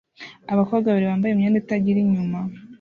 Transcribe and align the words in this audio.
Abakobwa 0.53 0.87
babiri 0.89 1.09
bambaye 1.11 1.31
imyenda 1.33 1.57
itagira 1.63 1.99
inyuma 2.01 2.39